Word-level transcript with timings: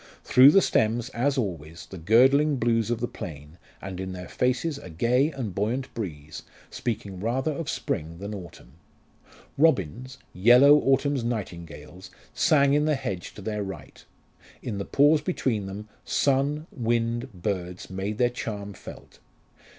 Through 0.23 0.49
the 0.49 0.63
stems, 0.63 1.09
as 1.09 1.37
always, 1.37 1.85
the 1.85 1.99
girdling 1.99 2.55
blues 2.55 2.89
of 2.89 3.01
the 3.01 3.07
plain, 3.07 3.59
and 3.83 3.99
in 3.99 4.13
their 4.13 4.27
faces 4.27 4.79
a 4.79 4.89
gay 4.89 5.29
and 5.31 5.53
buoyant 5.53 5.93
breeze, 5.93 6.41
speaking 6.71 7.19
rather 7.19 7.51
of 7.51 7.69
spring 7.69 8.17
than 8.17 8.33
autumn. 8.33 8.71
Robins, 9.59 10.17
"yellow 10.33 10.79
autumn's 10.79 11.23
nightingales," 11.23 12.09
sang 12.33 12.73
in 12.73 12.85
the 12.85 12.95
hedge 12.95 13.35
to 13.35 13.43
their 13.43 13.61
right. 13.61 14.03
In 14.63 14.79
the 14.79 14.85
pause 14.85 15.21
between 15.21 15.67
them, 15.67 15.87
sun, 16.03 16.65
wind, 16.71 17.31
birds 17.31 17.91
made 17.91 18.17
their 18.17 18.31
charm 18.31 18.73
felt. 18.73 19.19